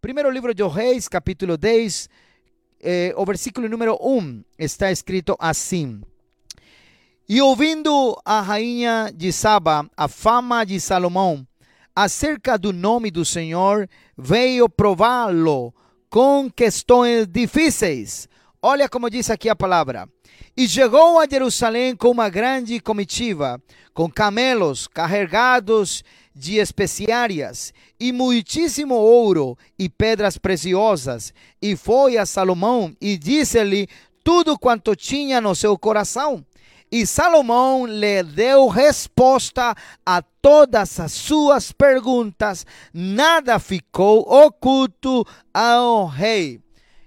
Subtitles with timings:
[0.00, 2.08] Primeiro livro de Reis, capítulo 10,
[2.82, 6.00] eh, o versículo número 1 está escrito assim.
[7.28, 11.46] E ouvindo a rainha de Saba a fama de Salomão
[11.94, 13.86] acerca do nome do Senhor,
[14.16, 15.74] veio prová-lo
[16.08, 18.26] com questões difíceis.
[18.62, 20.08] Olha como diz aqui a palavra.
[20.56, 23.60] E chegou a Jerusalém com uma grande comitiva,
[23.92, 26.02] com camelos carregados
[26.34, 31.34] de especiarias e muitíssimo ouro e pedras preciosas.
[31.60, 33.88] E foi a Salomão e disse-lhe
[34.24, 36.44] tudo quanto tinha no seu coração.
[36.92, 46.60] E Salomão lhe deu resposta a todas as suas perguntas, nada ficou oculto ao rei.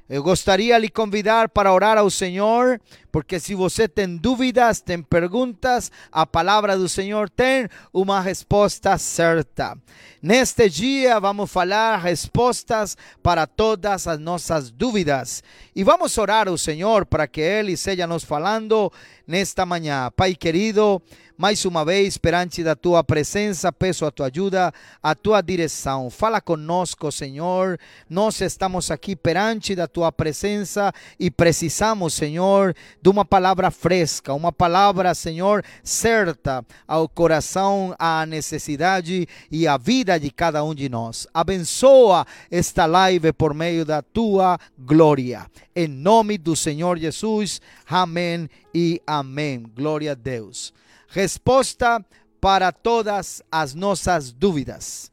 [0.09, 5.01] Eu gostaria de lhe convidar para orar ao Senhor, porque se você tem dúvidas, tem
[5.01, 9.77] perguntas, a palavra do Senhor tem uma resposta certa.
[10.21, 15.41] Neste dia vamos falar respostas para todas as nossas dúvidas.
[15.73, 18.91] E vamos orar ao Senhor para que Ele seja nos falando
[19.25, 20.11] nesta manhã.
[20.15, 21.01] Pai querido,
[21.35, 26.09] mais uma vez, perante da tua presença, peço a tua ajuda, a tua direção.
[26.09, 27.79] Fala conosco, Senhor.
[28.07, 34.51] Nós estamos aqui perante da tua presença e precisamos, Senhor, de uma palavra fresca, uma
[34.51, 41.27] palavra, Senhor, certa ao coração, à necessidade e à vida de cada um de nós.
[41.33, 45.47] Abençoa esta live por meio da tua glória.
[45.75, 47.59] Em nome do Senhor Jesus.
[47.89, 49.63] Amém e amém.
[49.75, 50.71] Glória a Deus
[51.13, 52.03] resposta
[52.41, 55.11] para todas as nossas dúvidas.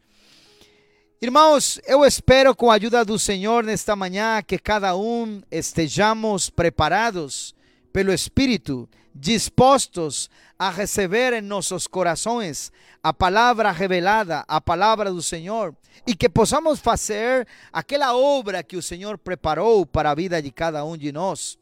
[1.20, 7.54] Irmãos, eu espero com a ajuda do Senhor nesta manhã que cada um estejamos preparados
[7.92, 15.76] pelo Espírito, dispostos a receber em nossos corações a palavra revelada, a palavra do Senhor,
[16.06, 20.82] e que possamos fazer aquela obra que o Senhor preparou para a vida de cada
[20.82, 21.58] um de nós.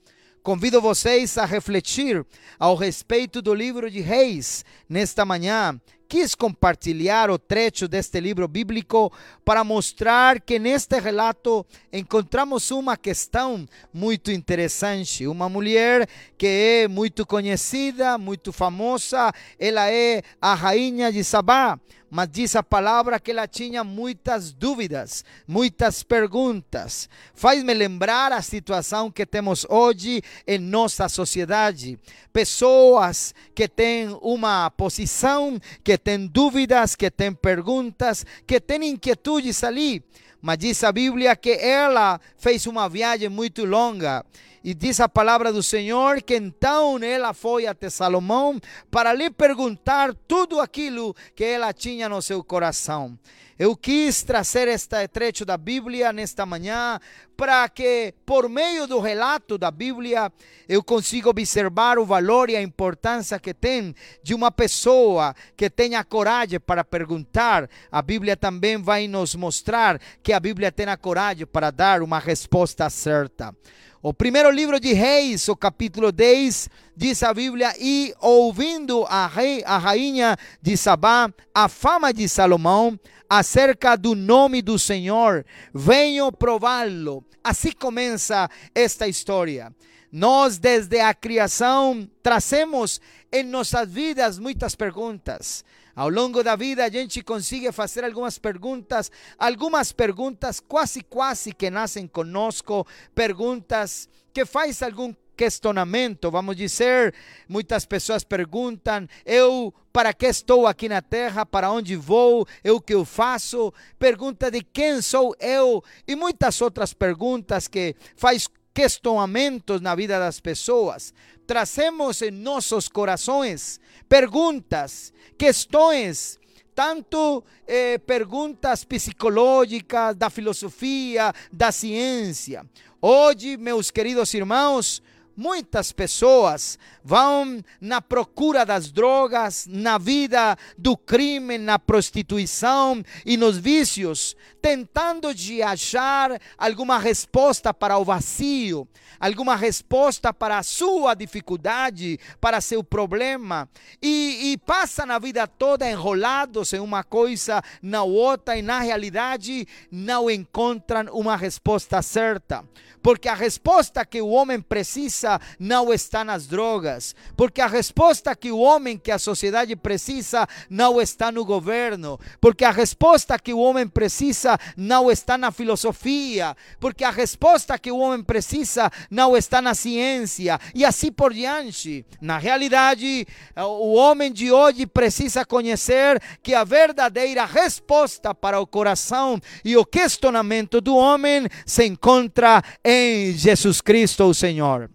[0.49, 2.25] Convido vocês a refletir
[2.59, 5.79] ao respeito do livro de Reis nesta manhã.
[6.09, 9.13] Quis compartilhar o trecho deste livro bíblico
[9.45, 15.27] para mostrar que neste relato encontramos uma questão muito interessante.
[15.27, 16.09] Uma mulher
[16.39, 21.79] que é muito conhecida, muito famosa, ela é a rainha de Sabá
[22.11, 27.09] mas diz a palavra que ela tinha muitas dúvidas, muitas perguntas.
[27.35, 31.99] Faz-me lembrar a situação que temos hoje em nossa sociedade.
[32.33, 40.03] Pessoas que têm uma posição, que têm dúvidas, que têm perguntas, que têm inquietudes ali.
[40.41, 44.25] Mas diz a Bíblia que ela fez uma viagem muito longa
[44.63, 48.61] e diz a palavra do Senhor que então ela foi até Salomão
[48.91, 53.19] para lhe perguntar tudo aquilo que ela tinha no seu coração.
[53.59, 57.01] Eu quis trazer este trecho da Bíblia nesta manhã
[57.37, 60.33] para que, por meio do relato da Bíblia,
[60.69, 63.93] eu consiga observar o valor e a importância que tem
[64.23, 67.69] de uma pessoa que tenha coragem para perguntar.
[67.91, 72.21] A Bíblia também vai nos mostrar que a Bíblia tem a coragem para dar uma
[72.21, 73.53] resposta certa.
[74.01, 79.61] O primeiro livro de Reis, o capítulo 10, diz a Bíblia: E ouvindo a, rei,
[79.67, 82.97] a rainha de Sabá a fama de Salomão
[83.29, 85.45] acerca do nome do Senhor,
[85.75, 87.25] venho prová-lo.
[87.43, 89.75] Assim começa esta história.
[90.13, 93.01] Nós, desde a criação, trazemos
[93.33, 95.65] em nossas vidas muitas perguntas.
[95.99, 101.69] Ao longo da vida a gente consegue fazer algumas perguntas, algumas perguntas quase quase que
[101.71, 102.87] nascem conosco,
[103.17, 107.13] perguntas que faz algum questionamento, vamos dizer,
[107.49, 112.95] muitas pessoas perguntam: eu para que estou aqui na terra, para onde vou, eu que
[112.95, 115.83] eu faço, pergunta de quem sou eu?
[116.07, 121.13] E muitas outras perguntas que faz questionamentos na vida das pessoas.
[121.45, 126.39] Trazemos em nossos corações perguntas, questões,
[126.75, 132.65] tanto eh, perguntas psicológicas, da filosofia, da ciência.
[133.01, 135.03] Hoje, meus queridos irmãos,
[135.39, 143.57] muitas pessoas vão na procura das drogas, na vida do crime, na prostituição e nos
[143.57, 148.89] vícios, tentando de achar alguma resposta para o vazio,
[149.21, 153.69] alguma resposta para a sua dificuldade, para seu problema,
[154.03, 159.69] e, e passa na vida toda enrolados em uma coisa, na outra, e na realidade
[159.89, 162.65] não encontram uma resposta certa.
[163.01, 165.28] Porque a resposta que o homem precisa
[165.59, 171.01] não está nas drogas, porque a resposta que o homem, que a sociedade precisa, não
[171.01, 177.03] está no governo, porque a resposta que o homem precisa não está na filosofia, porque
[177.03, 182.07] a resposta que o homem precisa não está na ciência, e assim por diante.
[182.21, 183.27] Na realidade,
[183.57, 189.85] o homem de hoje precisa conhecer que a verdadeira resposta para o coração e o
[189.85, 194.91] questionamento do homem se encontra em Jesus Cristo, o Senhor.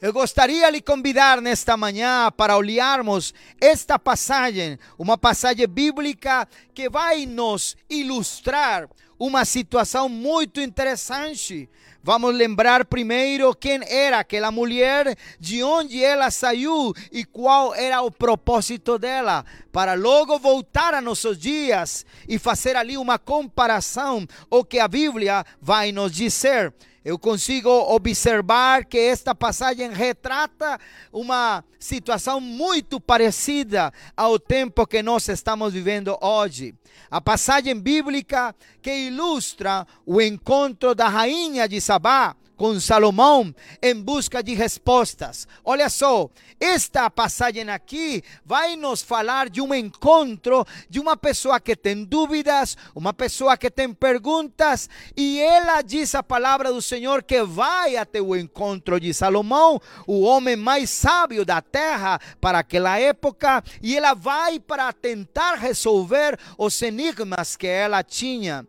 [0.00, 6.88] Eu gostaria de lhe convidar nesta manhã para olharmos esta passagem, uma passagem bíblica que
[6.88, 11.68] vai nos ilustrar uma situação muito interessante.
[12.00, 18.08] Vamos lembrar primeiro quem era aquela mulher, de onde ela saiu e qual era o
[18.08, 24.78] propósito dela, para logo voltar a nossos dias e fazer ali uma comparação o que
[24.78, 26.72] a Bíblia vai nos dizer
[27.04, 30.78] eu consigo observar que esta passagem retrata
[31.12, 36.74] uma situação muito parecida ao tempo que nós estamos vivendo hoje.
[37.10, 44.42] A passagem bíblica que ilustra o encontro da rainha de Sabá com Salomão em busca
[44.42, 45.46] de respostas.
[45.64, 46.28] Olha só,
[46.60, 52.76] esta passagem aqui vai nos falar de um encontro de uma pessoa que tem dúvidas,
[52.94, 58.20] uma pessoa que tem perguntas, e ela diz a palavra do Senhor que vai até
[58.20, 64.14] o encontro de Salomão, o homem mais sábio da terra para aquela época, e ela
[64.14, 68.66] vai para tentar resolver os enigmas que ela tinha.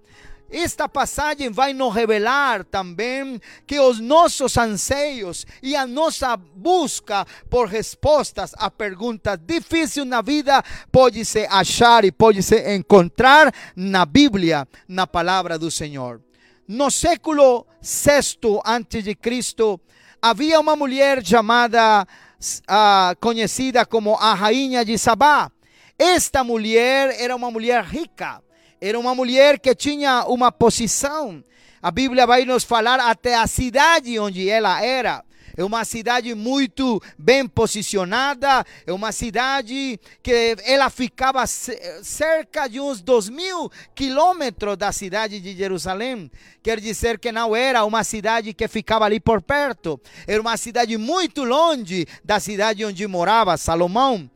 [0.51, 7.67] Esta passagem vai nos revelar também que os nossos anseios e a nossa busca por
[7.67, 14.67] respostas a perguntas difíceis na vida pode se achar e pode se encontrar na Bíblia,
[14.87, 16.19] na palavra do Senhor.
[16.67, 19.79] No século VI antes de Cristo,
[20.19, 25.51] havia uma mulher chamada uh, conhecida como a rainha de Sabá.
[25.97, 28.41] Esta mulher era uma mulher rica
[28.81, 31.43] era uma mulher que tinha uma posição.
[31.81, 35.23] A Bíblia vai nos falar até a cidade onde ela era.
[35.57, 43.01] É uma cidade muito bem posicionada, é uma cidade que ela ficava cerca de uns
[43.01, 46.31] dois mil quilômetros da cidade de Jerusalém.
[46.63, 50.97] Quer dizer que não era uma cidade que ficava ali por perto, era uma cidade
[50.97, 54.31] muito longe da cidade onde morava Salomão.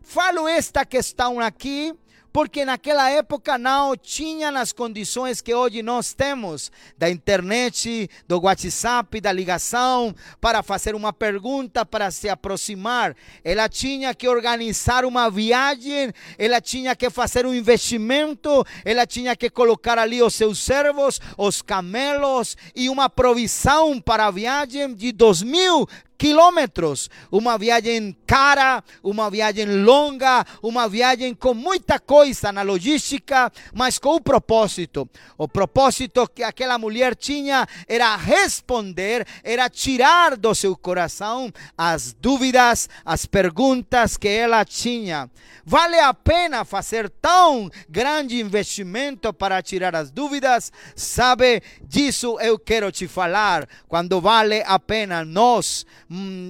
[0.00, 1.92] Falo esta questão aqui
[2.32, 9.20] porque naquela época não tinha as condições que hoje nós temos da internet, do WhatsApp,
[9.20, 13.14] da ligação para fazer uma pergunta, para se aproximar.
[13.44, 19.50] Ela tinha que organizar uma viagem, ela tinha que fazer um investimento, ela tinha que
[19.50, 25.42] colocar ali os seus servos, os camelos e uma provisão para a viagem de dois
[25.42, 25.86] mil
[26.22, 33.98] quilômetros, uma viagem cara, uma viagem longa, uma viagem com muita coisa na logística, mas
[33.98, 35.10] com um propósito.
[35.36, 42.88] O propósito que aquela mulher tinha era responder, era tirar do seu coração as dúvidas,
[43.04, 45.28] as perguntas que ela tinha.
[45.64, 50.72] Vale a pena fazer tão grande investimento para tirar as dúvidas?
[50.94, 53.68] Sabe, disso eu quero te falar.
[53.88, 55.84] Quando vale a pena nós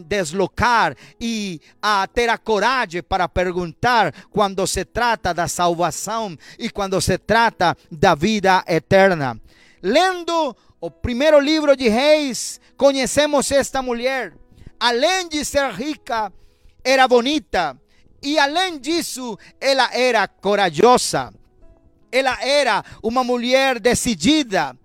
[0.06, 7.00] deslocar e a ter a coragem para perguntar quando se trata da salvação e quando
[7.00, 9.40] se trata da vida eterna.
[9.82, 14.34] Lendo o primeiro livro de Reis, conhecemos esta mulher.
[14.78, 16.32] Além de ser rica,
[16.84, 17.78] era bonita.
[18.22, 21.32] E além disso, ela era corajosa.
[22.10, 24.76] Ela era uma mulher decidida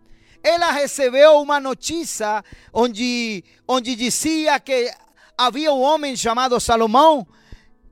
[0.43, 4.91] ela recebeu uma notícia onde, onde dizia que
[5.37, 7.27] havia um homem chamado Salomão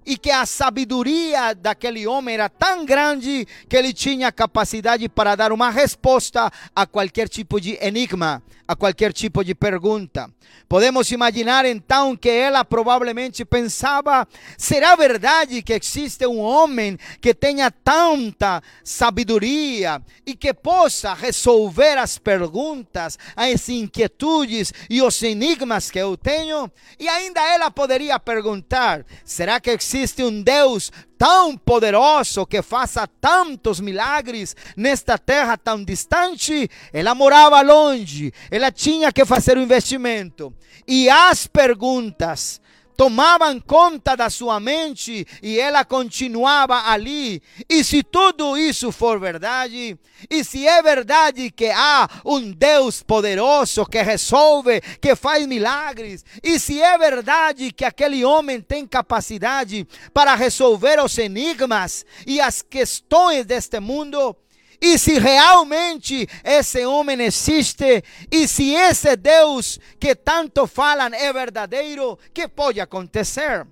[0.05, 5.51] e que a sabedoria daquele homem era tão grande que ele tinha capacidade para dar
[5.51, 10.29] uma resposta a qualquer tipo de enigma, a qualquer tipo de pergunta.
[10.67, 17.69] Podemos imaginar então que ela provavelmente pensava: será verdade que existe um homem que tenha
[17.69, 26.17] tanta sabedoria e que possa resolver as perguntas, as inquietudes e os enigmas que eu
[26.17, 26.71] tenho?
[26.99, 33.79] E ainda ela poderia perguntar: será que existe um Deus tão poderoso que faça tantos
[33.79, 40.53] milagres nesta terra tão distante, ela morava longe, ela tinha que fazer o um investimento.
[40.87, 42.61] E as perguntas
[42.95, 47.41] tomavam conta da sua mente e ela continuava ali.
[47.69, 49.97] E se tudo isso for verdade,
[50.29, 56.59] e se é verdade que há um Deus poderoso que resolve, que faz milagres, e
[56.59, 63.45] se é verdade que aquele homem tem capacidade para resolver os enigmas e as questões
[63.45, 64.35] deste mundo,
[64.81, 72.17] e se realmente esse homem existe, e se esse Deus que tanto falam é verdadeiro,
[72.33, 73.65] que pode acontecer?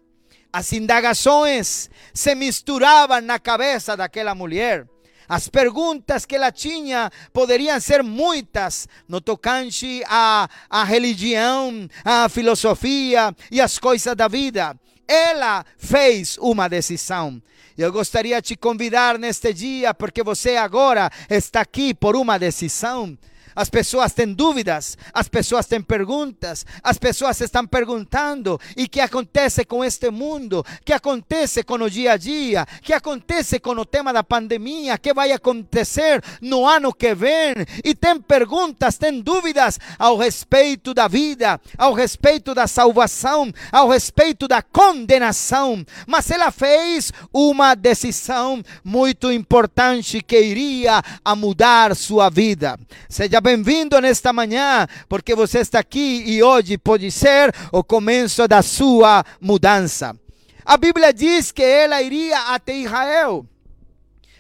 [0.52, 4.88] As indagações se misturavam na cabeça daquela mulher.
[5.28, 13.36] As perguntas que ela tinha poderiam ser muitas no tocante à, à religião, à filosofia
[13.50, 14.78] e às coisas da vida.
[15.08, 17.42] Ela fez uma decisão.
[17.76, 23.18] Eu gostaria de te convidar neste dia, porque você agora está aqui por uma decisão.
[23.56, 29.66] As pessoas têm dúvidas, as pessoas têm perguntas, as pessoas estão perguntando: e que acontece
[29.66, 30.66] com este mundo?
[30.84, 32.66] que acontece com o dia a dia?
[32.82, 34.98] que acontece com o tema da pandemia?
[34.98, 37.54] que vai acontecer no ano que vem?
[37.84, 44.48] E tem perguntas, tem dúvidas ao respeito da vida, ao respeito da salvação, ao respeito
[44.48, 45.86] da condenação.
[46.08, 52.80] Mas ela fez uma decisão muito importante que iria a mudar sua vida.
[53.10, 58.62] Seja bem-vindo nesta manhã, porque você está aqui e hoje pode ser o começo da
[58.62, 60.18] sua mudança.
[60.64, 63.46] A Bíblia diz que ela iria até Israel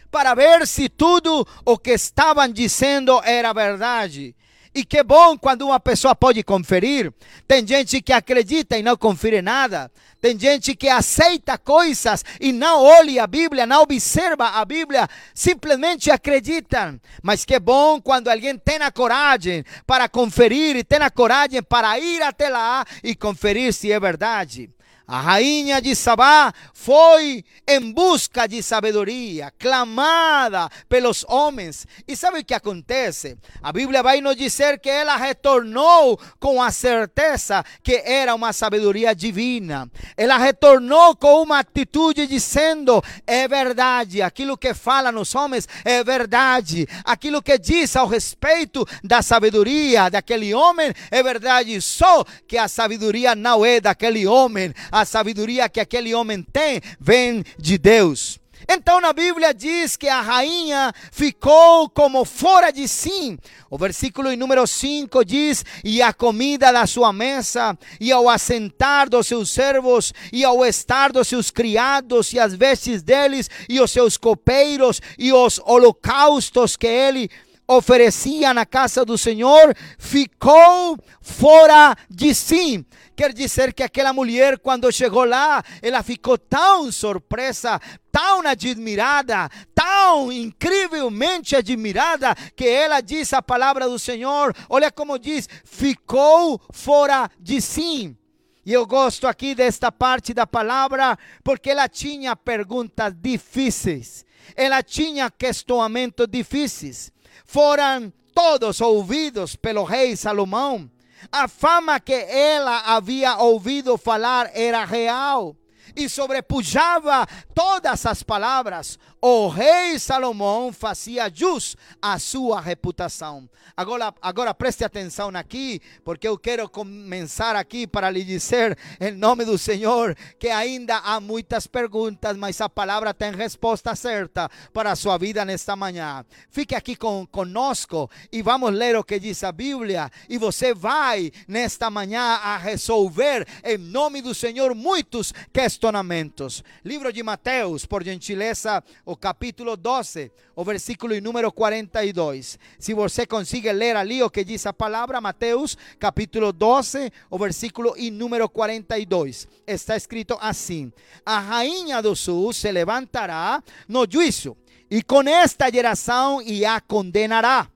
[0.10, 4.34] para ver se tudo o que estavam dizendo era verdade.
[4.76, 7.14] E que bom quando uma pessoa pode conferir.
[7.48, 9.92] Tem gente que acredita e não confere nada.
[10.20, 16.10] Tem gente que aceita coisas e não olha a Bíblia, não observa a Bíblia, simplesmente
[16.10, 17.00] acreditam.
[17.22, 22.00] Mas que bom quando alguém tem a coragem para conferir e tem a coragem para
[22.00, 24.70] ir até lá e conferir se é verdade.
[25.06, 31.86] A rainha de Sabá foi em busca de sabedoria, clamada pelos homens.
[32.08, 33.38] E sabe o que acontece?
[33.62, 39.14] A Bíblia vai nos dizer que ela retornou com a certeza que era uma sabedoria
[39.14, 39.92] divina.
[40.16, 46.88] Ela retornou com uma atitude dizendo: é verdade, aquilo que falam os homens é verdade,
[47.04, 51.82] aquilo que diz ao respeito da sabedoria daquele homem é verdade.
[51.82, 57.44] Só que a sabedoria não é daquele homem a sabedoria que aquele homem tem vem
[57.58, 58.40] de Deus.
[58.70, 63.38] Então na Bíblia diz que a rainha ficou como fora de si.
[63.70, 69.28] O versículo número 5 diz: E a comida da sua mesa, e ao assentar dos
[69.28, 74.16] seus servos, e ao estar dos seus criados, e as vestes deles, e os seus
[74.16, 77.30] copeiros, e os holocaustos que ele
[77.68, 82.86] oferecia na casa do Senhor, ficou fora de si.
[83.16, 87.80] Quer dizer que aquela mulher, quando chegou lá, ela ficou tão surpresa,
[88.12, 94.56] tão admirada, tão incrivelmente admirada, que ela diz a palavra do Senhor.
[94.68, 98.18] Olha como diz: ficou fora de si.
[98.66, 105.30] E eu gosto aqui desta parte da palavra, porque ela tinha perguntas difíceis, ela tinha
[105.30, 107.12] questionamentos difíceis.
[107.46, 110.90] Foram todos ouvidos pelo rei Salomão.
[111.32, 115.56] A fama que ela havia ouvido falar era real
[115.96, 118.98] e sobrepujava todas as palavras.
[119.26, 123.50] O rei Salomão fazia jus à sua reputação.
[123.78, 129.46] Agora, agora preste atenção aqui, porque eu quero começar aqui para lhe dizer, em nome
[129.46, 134.96] do Senhor, que ainda há muitas perguntas, mas a palavra tem resposta certa para a
[134.98, 136.26] sua vida nesta manhã.
[136.50, 140.12] Fique aqui com, conosco e vamos ler o que diz a Bíblia.
[140.28, 146.62] E você vai nesta manhã a resolver, em nome do Senhor, muitos questionamentos.
[146.84, 152.58] Livro de Mateus, por gentileza, o capítulo 12, o versículo número 42.
[152.80, 157.94] Se você consegue ler ali o que diz a palavra, Mateus, capítulo 12, o versículo
[157.96, 159.48] e número 42.
[159.68, 160.92] Está escrito assim:
[161.24, 164.58] A rainha do sul se levantará no juízo,
[164.90, 167.70] e com esta geração e a condenará,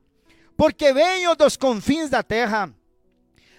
[0.57, 2.73] porque venho dos confins da terra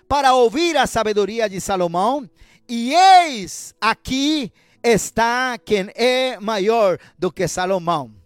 [0.08, 2.28] para ouvir a sabedoria de Salomão,
[2.68, 8.18] e eis aqui está quem é maior do que Salomão.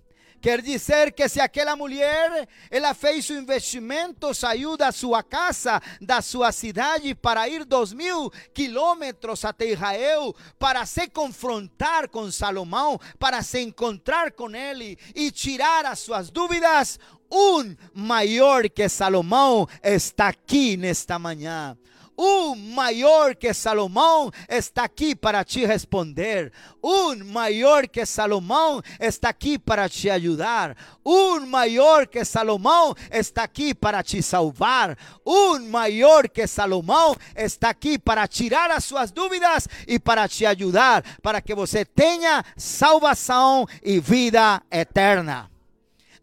[0.42, 6.21] Quer dizer que se aquela mulher, ela fez o investimento, saiu da sua casa, da
[6.21, 13.40] sua cidade, para ir dois mil quilômetros até Israel, para se confrontar com Salomão, para
[13.40, 16.99] se encontrar com ele e tirar as suas dúvidas,
[17.30, 21.78] um maior que Salomão está aqui nesta manhã
[22.16, 26.52] un mayor que Salomón está aquí para te responder.
[26.81, 30.76] Un mayor que Salomón está aquí para te ayudar.
[31.02, 34.97] Un mayor que Salomón está aquí para te salvar.
[35.25, 41.02] Un mayor que Salomón está aquí para tirar as suas dúvidas e para te ajudar,
[41.23, 45.50] para que você tenha salvação e vida eterna.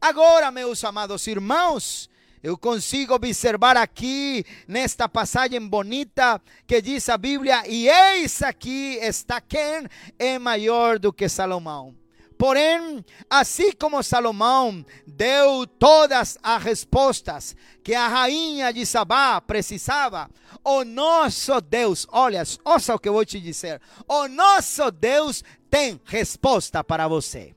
[0.02, 2.10] Agora, meus amados irmãos,
[2.42, 9.42] eu consigo observar aqui, nesta passagem bonita, que diz a Bíblia: E eis aqui está
[9.42, 11.94] quem é maior do que Salomão.
[12.38, 17.54] Porém, assim como Salomão deu todas as respostas
[17.84, 20.30] que a rainha de Sabá precisava,
[20.64, 26.00] o nosso Deus, olha, ouça o que eu vou te dizer: o nosso Deus tem
[26.06, 27.54] resposta para você.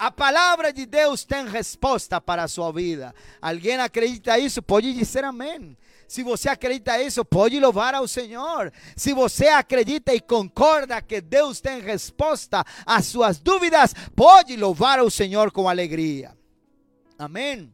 [0.00, 3.14] A palavra de Deus tem resposta para a sua vida.
[3.38, 4.62] Alguém acredita isso?
[4.62, 5.76] Pode dizer amém.
[6.08, 8.72] Se você acredita isso, pode louvar ao Senhor.
[8.96, 15.10] Se você acredita e concorda que Deus tem resposta às suas dúvidas, pode louvar ao
[15.10, 16.34] Senhor com alegria.
[17.18, 17.70] Amém.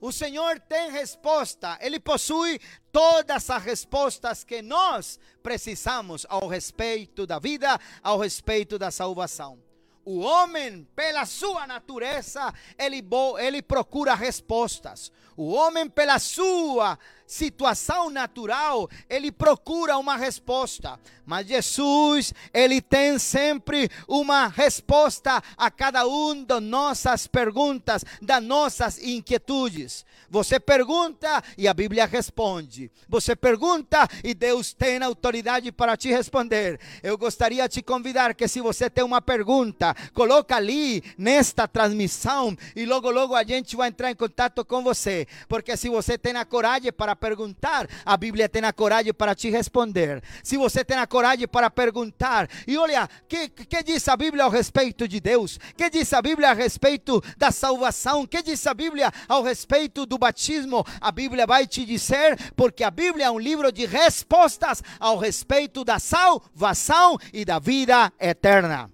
[0.00, 2.58] O Senhor tem resposta, Ele possui
[2.90, 9.63] todas as respostas que nós precisamos ao respeito da vida, ao respeito da salvação.
[10.04, 13.02] O homem, pela sua natureza, ele,
[13.38, 15.10] ele procura respostas.
[15.36, 20.98] O homem, pela sua situação natural, ele procura uma resposta.
[21.26, 28.98] Mas Jesus, ele tem sempre uma resposta a cada uma das nossas perguntas, das nossas
[29.02, 30.04] inquietudes.
[30.28, 32.90] Você pergunta e a Bíblia responde.
[33.08, 36.78] Você pergunta e Deus tem autoridade para te responder.
[37.02, 42.56] Eu gostaria de te convidar que se você tem uma pergunta, coloca ali nesta transmissão
[42.76, 46.36] e logo logo a gente vai entrar em contato com você, porque se você tem
[46.36, 50.22] a coragem para perguntar, a Bíblia tem a coragem para te responder.
[50.42, 54.50] Se você tem a coragem para perguntar, e olha, que que diz a Bíblia ao
[54.50, 55.58] respeito de Deus?
[55.76, 58.26] Que diz a Bíblia a respeito da salvação?
[58.26, 60.84] Que diz a Bíblia ao respeito do batismo?
[61.00, 65.84] A Bíblia vai te dizer, porque a Bíblia é um livro de respostas ao respeito
[65.84, 68.90] da salvação e da vida eterna.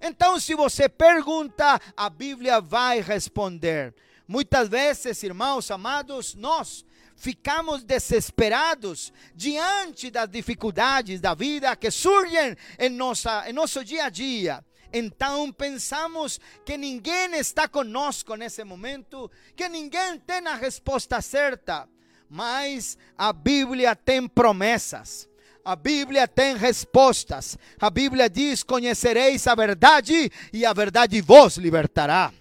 [0.00, 3.94] Então, se você pergunta, a Bíblia vai responder.
[4.28, 6.84] Muitas vezes, irmãos amados, nós
[7.16, 14.08] ficamos desesperados diante das dificuldades da vida que surgem em, nossa, em nosso dia a
[14.08, 14.64] dia.
[14.92, 21.88] Então pensamos que ninguém está conosco nesse momento, que ninguém tem a resposta certa.
[22.28, 25.28] Mas a Bíblia tem promessas.
[25.64, 27.58] A Bíblia tem respostas.
[27.80, 32.32] A Bíblia diz: Conhecereis a verdade, e a verdade vos libertará.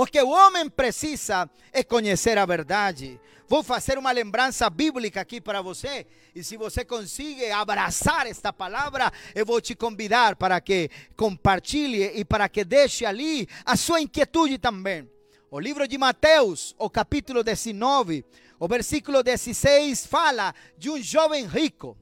[0.00, 3.20] O que o homem precisa é conhecer a verdade.
[3.46, 6.06] Vou fazer uma lembrança bíblica aqui para você.
[6.34, 12.24] E se você consegue abraçar esta palavra, eu vou te convidar para que compartilhe e
[12.24, 15.06] para que deixe ali a sua inquietude também.
[15.50, 18.24] O livro de Mateus, o capítulo 19,
[18.58, 21.94] o versículo 16 fala de um jovem rico.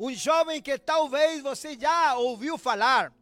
[0.00, 3.12] Um jovem que talvez você já ouviu falar.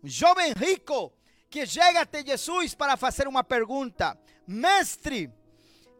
[0.00, 1.12] Um jovem rico
[1.50, 5.30] que chega até Jesus para fazer uma pergunta: Mestre,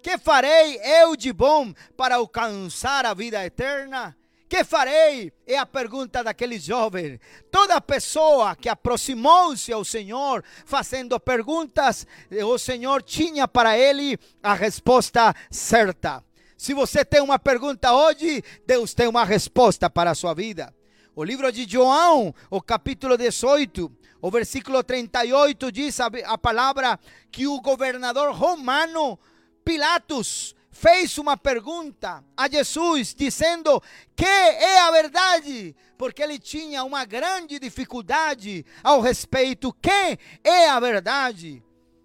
[0.02, 4.16] que farei eu de bom para alcançar a vida eterna?
[4.48, 5.32] Que farei?
[5.44, 7.18] É a pergunta daquele jovem.
[7.50, 15.34] Toda pessoa que aproximou-se ao Senhor fazendo perguntas, o Senhor tinha para ele a resposta
[15.50, 16.22] certa.
[16.56, 20.72] Se você tem uma pergunta hoje, Deus tem uma resposta para a sua vida.
[21.14, 26.98] O livro de João, o capítulo 18, o versículo 38 diz a, a palavra
[27.30, 29.18] que o governador romano
[29.64, 33.82] Pilatos fez uma pergunta a Jesus, dizendo
[34.14, 40.78] que é a verdade, porque ele tinha uma grande dificuldade ao respeito que é a
[40.78, 41.62] verdade.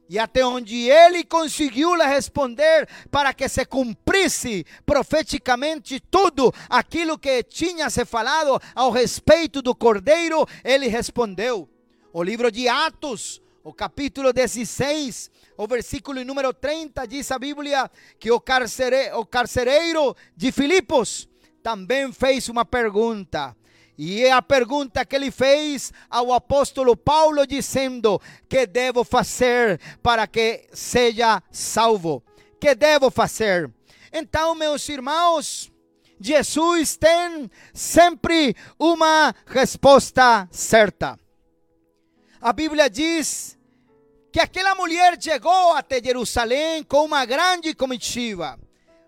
[0.10, 7.44] E até onde ele conseguiu lhe responder para que se cumprisse profeticamente tudo aquilo que
[7.44, 11.70] tinha se falado ao respeito do cordeiro, ele respondeu.
[12.14, 18.30] O livro de Atos, o capítulo 16, o versículo número 30, diz a Bíblia que
[18.30, 21.30] o, carcere, o carcereiro de Filipos
[21.64, 23.56] também fez uma pergunta.
[23.98, 28.20] E é a pergunta que ele fez ao apóstolo Paulo, dizendo:
[28.50, 32.22] Que devo fazer para que seja salvo?
[32.60, 33.72] Que devo fazer?
[34.12, 35.72] Então, meus irmãos,
[36.20, 41.18] Jesus tem sempre uma resposta certa.
[42.42, 43.56] A Bíblia diz
[44.32, 48.60] que aquela mulher chegou até Jerusalém com uma grande comitiva.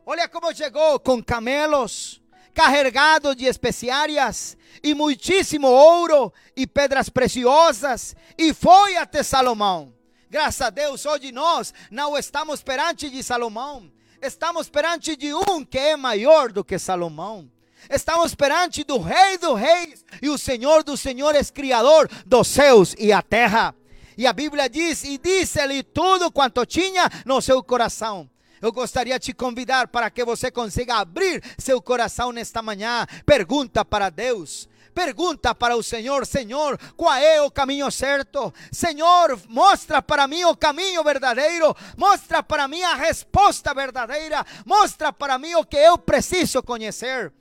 [0.05, 2.21] Olha como chegou com camelos,
[2.53, 9.91] carregado de especiarias e muitíssimo ouro e pedras preciosas, e foi até Salomão.
[10.29, 13.91] Graças a Deus, hoje nós não estamos perante de Salomão,
[14.21, 17.49] estamos perante de um que é maior do que Salomão.
[17.89, 23.11] Estamos perante do Rei dos Reis e o Senhor dos Senhores, Criador dos céus e
[23.11, 23.75] a terra.
[24.17, 28.29] E a Bíblia diz: E disse-lhe tudo quanto tinha no seu coração.
[28.61, 33.05] Eu gostaria de te convidar para que você consiga abrir seu coração nesta manhã.
[33.25, 34.69] Pergunta para Deus.
[34.93, 38.53] Pergunta para o Senhor: Senhor, qual é o caminho certo?
[38.71, 41.75] Senhor, mostra para mim o caminho verdadeiro.
[41.97, 44.45] Mostra para mim a resposta verdadeira.
[44.65, 47.33] Mostra para mim o que eu preciso conhecer.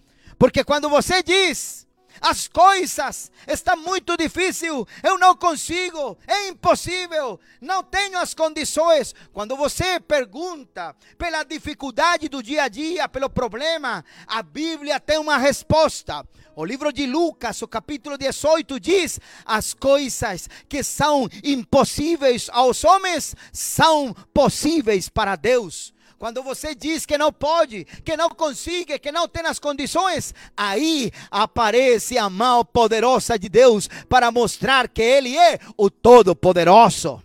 [0.43, 1.87] Porque quando você diz,
[2.21, 9.15] as coisas estão muito difícil, eu não consigo, é impossível, não tenho as condições.
[9.33, 15.39] Quando você pergunta pela dificuldade do dia a dia, pelo problema, a Bíblia tem uma
[15.39, 16.27] resposta.
[16.57, 23.37] O livro de Lucas, o capítulo 18, diz: as coisas que são impossíveis aos homens
[23.53, 25.95] são possíveis para Deus.
[26.23, 31.11] Quando você diz que não pode, que não consiga, que não tem as condições, aí
[31.29, 37.21] aparece a mão poderosa de Deus para mostrar que Ele é o Todo-Poderoso.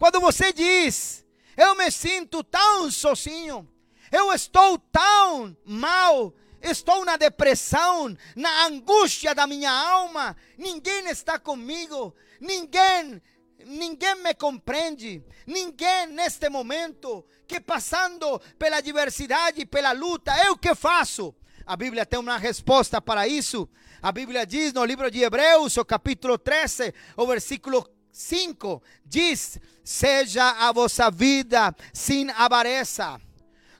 [0.00, 1.24] Quando você diz,
[1.56, 3.68] eu me sinto tão sozinho,
[4.10, 12.12] eu estou tão mal, estou na depressão, na angústia da minha alma, ninguém está comigo,
[12.40, 13.22] ninguém
[13.66, 20.74] ninguém me compreende, ninguém neste momento que passando pela diversidade e pela luta, eu que
[20.74, 21.34] faço?
[21.66, 23.68] A Bíblia tem uma resposta para isso.
[24.02, 30.50] A Bíblia diz no livro de Hebreus, o capítulo 13, o versículo 5, diz: Seja
[30.50, 33.18] a vossa vida sem avareza,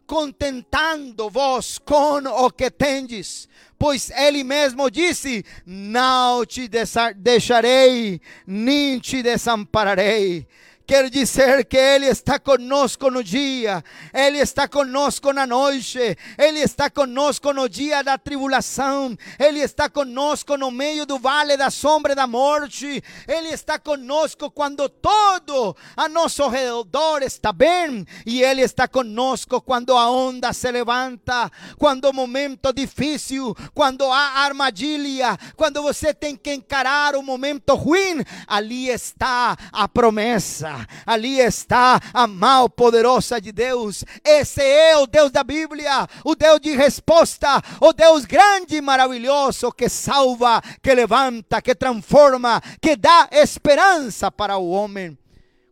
[0.07, 3.49] contentando-vos com o que tendes,
[3.79, 6.71] pois ele mesmo disse: Não te
[7.17, 10.49] deixarei, nem te desampararei.
[10.87, 15.99] Quer dizer que Ele está conosco no dia, Ele está conosco na noite,
[16.37, 21.71] Ele está conosco no dia da tribulação, Ele está conosco no meio do vale da
[21.71, 28.61] sombra da morte, Ele está conosco quando todo a nosso redor está bem, e Ele
[28.61, 35.81] está conosco quando a onda se levanta, quando o momento difícil, quando há armadilha, quando
[35.81, 40.74] você tem que encarar o momento ruim, ali está a promessa
[41.07, 44.05] ali está a mão poderosa de Deus.
[44.25, 49.73] Esse é o Deus da Bíblia, o Deus de resposta, o Deus grande e maravilhoso
[49.73, 55.19] que salva, que levanta, que transforma, que dá esperança para o homem.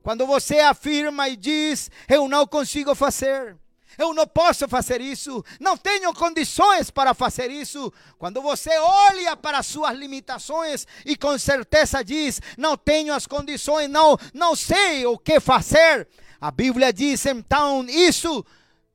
[0.03, 3.57] Quando você afirma e diz: Eu não consigo fazer,
[3.99, 7.93] eu não posso fazer isso, não tenho condições para fazer isso.
[8.19, 14.17] Quando você olha para suas limitações e com certeza diz: Não tenho as condições, não,
[14.33, 16.09] não sei o que fazer.
[16.41, 18.45] A Bíblia diz então isso.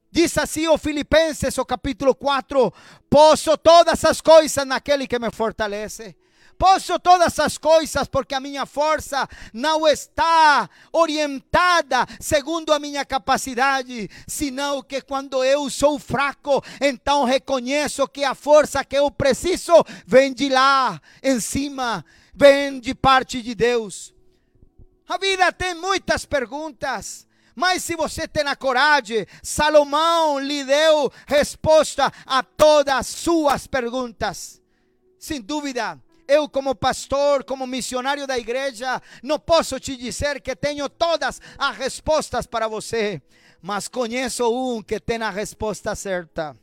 [0.09, 2.73] Diz assim o Filipenses, o capítulo 4:
[3.09, 6.15] Posso todas as coisas naquele que me fortalece.
[6.57, 14.09] Posso todas as coisas porque a minha força não está orientada segundo a minha capacidade,
[14.27, 19.73] senão que quando eu sou fraco, então reconheço que a força que eu preciso
[20.05, 24.13] vem de lá, em cima, vem de parte de Deus.
[25.07, 27.27] A vida tem muitas perguntas.
[27.55, 34.61] Mas se você tem a coragem, Salomão lhe deu resposta a todas as suas perguntas.
[35.17, 40.89] Sem dúvida, eu, como pastor, como missionário da igreja, não posso te dizer que tenho
[40.89, 43.21] todas as respostas para você,
[43.61, 46.55] mas conheço um que tem a resposta certa.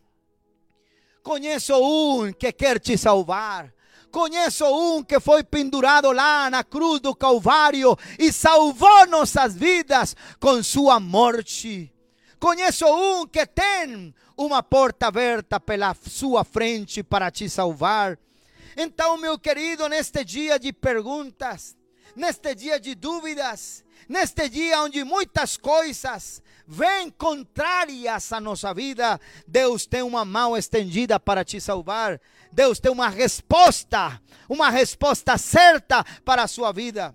[1.23, 3.73] Conheço um que quer te salvar.
[4.11, 10.63] Conheço um que foi pendurado lá na cruz do Calvário e salvou nossas vidas com
[10.63, 11.93] sua morte.
[12.39, 18.19] Conheço um que tem uma porta aberta pela sua frente para te salvar.
[18.77, 21.77] Então, meu querido, neste dia de perguntas,
[22.17, 29.87] neste dia de dúvidas, neste dia onde muitas coisas vêm contrárias à nossa vida, Deus
[29.87, 32.21] tem uma mão estendida para te salvar.
[32.53, 37.15] Deus tem uma resposta, uma resposta certa para a sua vida.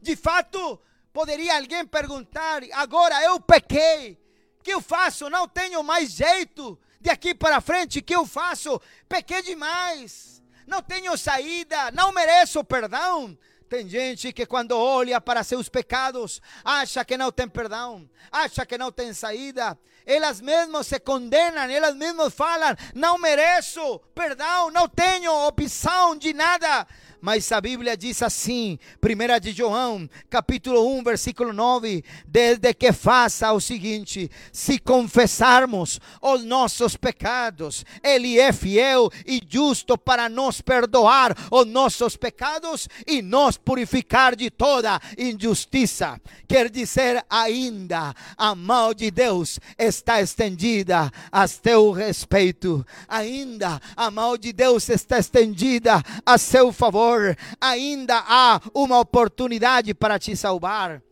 [0.00, 0.80] De fato,
[1.12, 4.18] poderia alguém perguntar: agora eu pequei,
[4.62, 5.28] que eu faço?
[5.28, 8.80] Não tenho mais jeito de aqui para frente, que eu faço?
[9.06, 10.33] Pequei demais
[10.66, 13.36] não tenho saída, não mereço perdão.
[13.68, 18.78] Tem gente que quando olha para seus pecados, acha que não tem perdão, acha que
[18.78, 19.76] não tem saída.
[20.06, 26.86] Elas mesmas se condenam, elas mesmas falam: não mereço perdão, não tenho opção de nada.
[27.24, 33.50] Mas a Bíblia diz assim, 1 de João, capítulo 1, versículo 9, desde que faça
[33.50, 41.34] o seguinte: se confessarmos os nossos pecados, Ele é fiel e justo para nos perdoar
[41.50, 46.20] os nossos pecados e nos purificar de toda injustiça.
[46.46, 54.36] Quer dizer, ainda a mão de Deus está estendida a teu respeito, ainda a mão
[54.36, 57.13] de Deus está estendida a seu favor
[57.60, 61.02] ainda há uma oportunidade para te salvar.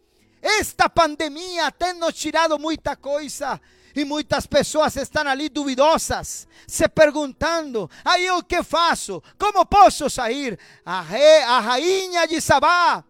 [0.41, 3.61] Esta pandemia tem nos tirado muita coisa.
[3.95, 9.23] E muitas pessoas estão ali duvidosas, se perguntando: aí o que faço?
[9.39, 10.59] Como posso sair?
[10.85, 13.05] A, rei, a rainha de Sabá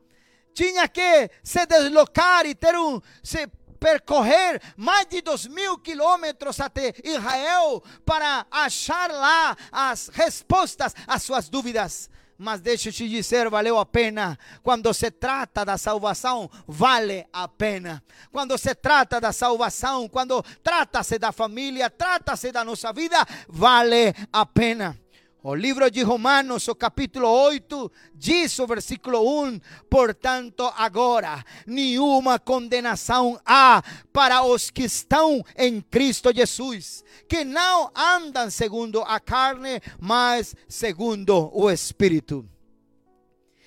[0.52, 3.00] tinha que se deslocar e ter um.
[3.22, 11.24] Se percorrer mais de dois mil quilômetros até Israel para achar lá as respostas às
[11.24, 12.08] suas dúvidas.
[12.42, 14.36] Mas deixa eu te dizer, valeu a pena.
[14.64, 18.02] Quando se trata da salvação, vale a pena.
[18.32, 24.44] Quando se trata da salvação, quando trata-se da família, trata-se da nossa vida, vale a
[24.44, 25.01] pena.
[25.44, 33.40] O livro de Romanos, o capítulo 8, diz o versículo 1: Portanto, agora nenhuma condenação
[33.44, 40.54] há para os que estão em Cristo Jesus, que não andam segundo a carne, mas
[40.68, 42.48] segundo o Espírito.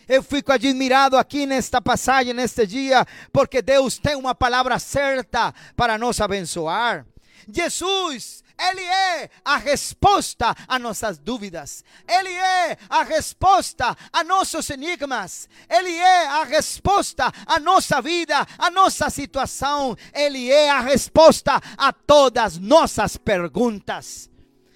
[0.07, 5.97] Eu fico admirado aqui nesta passagem, neste dia, porque Deus tem uma palavra certa para
[5.97, 7.05] nos abençoar.
[7.49, 11.83] Jesus ele é a resposta a nossas dúvidas.
[12.07, 15.49] Ele é a resposta a nossos enigmas.
[15.69, 19.95] Ele é a resposta a nossa vida, a nossa situação.
[20.13, 24.29] Ele é a resposta a todas nossas perguntas.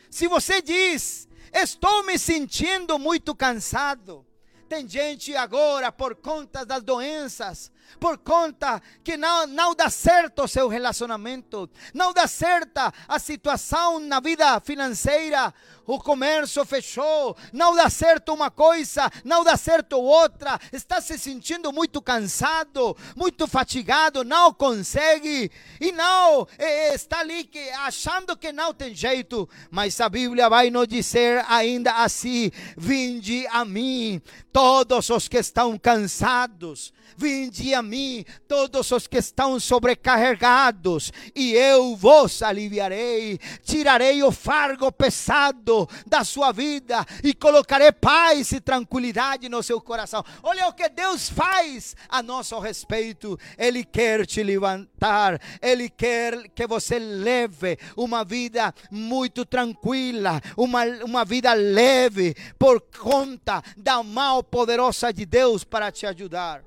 [0.10, 4.26] Se você diz, estou me sentindo muito cansado.
[4.68, 10.48] Tem gente agora, por conta das doenças, por conta que não, não dá certo o
[10.48, 15.54] seu relacionamento, não dá certa a situação na vida financeira,
[15.90, 21.74] o comércio fechou, não dá certo uma coisa, não dá certo outra, está se sentindo
[21.74, 25.52] muito cansado, muito fatigado, não consegue.
[25.82, 26.48] E não
[26.94, 32.04] está ali que, achando que não tem jeito, mas a Bíblia vai nos dizer ainda
[32.04, 34.22] assim: vinde a mim,
[34.54, 36.94] todos os que estão cansados.
[37.18, 43.38] Vinde a mim, todos os que estão sobrecarregados, e eu vos aliviarei.
[43.62, 50.24] Tirarei o fardo pesado da sua vida e colocarei paz e tranquilidade no seu coração.
[50.42, 53.38] Olha o que Deus faz a nosso respeito.
[53.58, 61.26] Ele quer te levantar, Ele quer que você leve uma vida muito tranquila, uma, uma
[61.26, 66.64] vida leve, por conta da mão poderosa de Deus para te ajudar.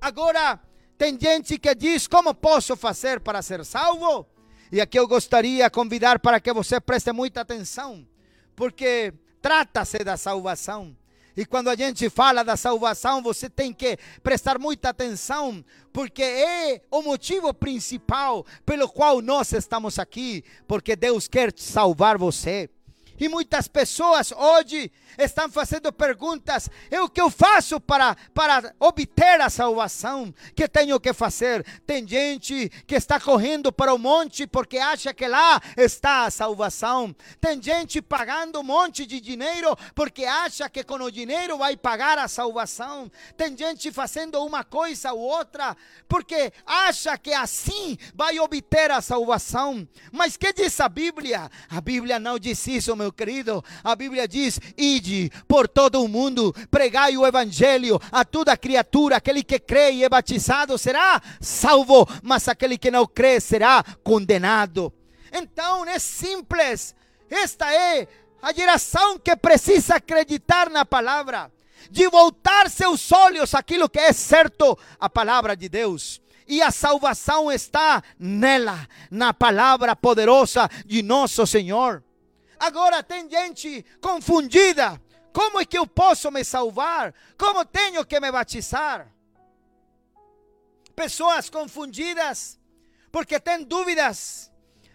[0.00, 0.60] Agora,
[0.98, 4.26] tem gente que diz: Como posso fazer para ser salvo?
[4.70, 8.06] E aqui eu gostaria de convidar para que você preste muita atenção,
[8.56, 10.96] porque trata-se da salvação.
[11.36, 16.80] E quando a gente fala da salvação, você tem que prestar muita atenção, porque é
[16.90, 22.70] o motivo principal pelo qual nós estamos aqui, porque Deus quer salvar você.
[23.18, 29.40] E muitas pessoas hoje estão fazendo perguntas: é o que eu faço para, para obter
[29.40, 30.34] a salvação?
[30.54, 31.64] que tenho que fazer?
[31.86, 37.14] Tem gente que está correndo para o monte porque acha que lá está a salvação.
[37.40, 42.18] Tem gente pagando um monte de dinheiro porque acha que com o dinheiro vai pagar
[42.18, 43.10] a salvação.
[43.36, 45.76] Tem gente fazendo uma coisa ou outra
[46.08, 49.86] porque acha que assim vai obter a salvação.
[50.12, 51.50] Mas que diz a Bíblia?
[51.68, 53.64] A Bíblia não diz isso, meu querido.
[53.82, 59.16] A Bíblia diz: ide por todo o mundo, pregai o evangelho a toda criatura.
[59.16, 64.92] Aquele que crê e é batizado será salvo, mas aquele que não crê será condenado.
[65.32, 66.94] Então é simples.
[67.30, 68.06] Esta é
[68.40, 71.50] a geração que precisa acreditar na palavra,
[71.90, 77.50] de voltar seus olhos aquilo que é certo, a palavra de Deus e a salvação
[77.50, 82.02] está nela, na palavra poderosa de nosso Senhor.
[82.58, 85.00] Agora tem gente confundida,
[85.32, 87.14] como é que eu posso me salvar?
[87.36, 89.12] Como tenho que me batizar?
[90.94, 92.58] Pessoas confundidas
[93.12, 94.50] porque têm dúvidas.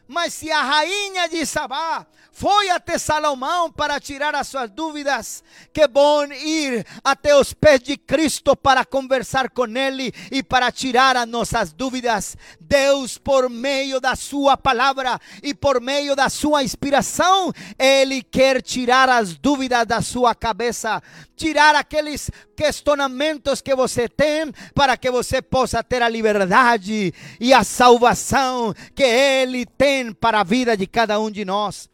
[0.07, 5.85] Mas se a rainha de Sabá foi até Salomão para tirar as suas dúvidas, que
[5.85, 11.27] bom ir até os pés de Cristo para conversar com Ele e para tirar as
[11.27, 12.37] nossas dúvidas.
[12.59, 19.09] Deus, por meio da Sua palavra e por meio da Sua inspiração, Ele quer tirar
[19.09, 21.03] as dúvidas da sua cabeça,
[21.35, 27.63] tirar aqueles questionamentos que você tem, para que você possa ter a liberdade e a
[27.63, 31.90] salvação que Ele tem para a vida de cada um de nós.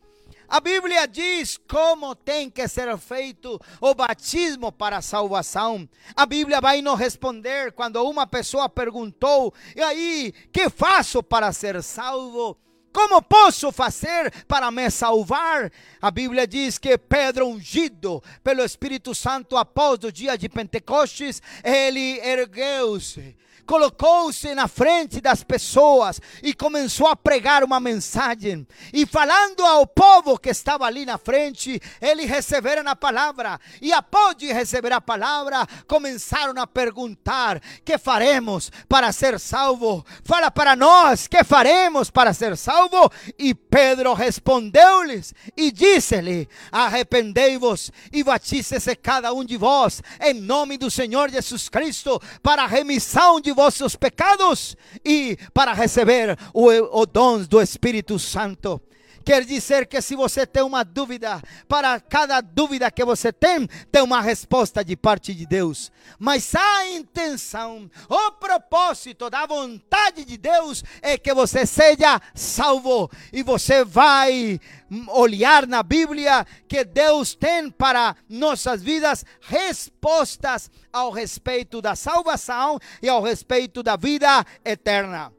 [0.49, 5.87] A Bíblia diz como tem que ser feito o batismo para a salvação.
[6.15, 11.83] A Bíblia vai nos responder quando uma pessoa perguntou: e aí, que faço para ser
[11.83, 12.57] salvo?
[12.93, 15.71] Como posso fazer para me salvar?
[16.01, 22.19] A Bíblia diz que Pedro, ungido pelo Espírito Santo após o dia de Pentecostes, ele
[22.19, 23.35] ergueu-se
[23.67, 28.65] colocou-se na frente das pessoas e começou a pregar uma mensagem.
[28.93, 33.59] E falando ao povo que estava ali na frente, eles receberam a palavra.
[33.81, 40.05] E após receber a palavra, começaram a perguntar: que faremos para ser salvo?
[40.23, 43.11] Fala para nós, que faremos para ser salvo?
[43.37, 50.89] E Pedro respondeu-lhes e disse-lhe: Arrependei-vos e batize-se cada um de vós em nome do
[50.89, 56.67] Senhor Jesus Cristo para a remissão de vossos pecados e para receber o,
[57.01, 58.79] o dom do Espírito Santo.
[59.27, 64.01] Quer dizer que se você tem uma dúvida, para cada dúvida que você tem, tem
[64.01, 65.91] uma resposta de parte de Deus.
[66.17, 73.11] Mas a intenção, o propósito da vontade de Deus é que você seja salvo.
[73.33, 74.61] E você vai
[75.09, 83.09] olhar na Bíblia que Deus tem para nossas vidas respostas ao respeito da salvação e
[83.09, 85.33] ao respeito da vida eterna.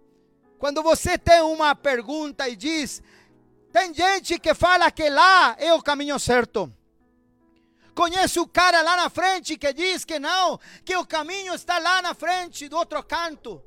[0.59, 3.01] Quando você tem uma pergunta e diz,
[3.79, 6.73] tem gente que fala que lá é o caminho certo.
[7.95, 12.03] Conhece o cara lá na frente que diz que não, que o caminho está lá
[12.03, 13.63] na frente do outro canto.